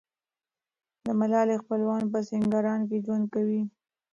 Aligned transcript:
د 1.05 1.07
ملالۍ 1.19 1.55
خپلوان 1.63 2.03
په 2.11 2.19
سینګران 2.29 2.79
کې 2.89 2.97
ژوند 3.05 3.25
کوي. 3.33 3.61